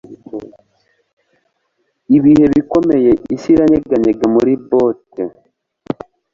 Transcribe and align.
ibihe 2.15 2.45
bikomeye 2.53 3.11
isi 3.35 3.47
iranyeganyega 3.53 4.25
muri 4.35 4.53
bote 4.69 5.23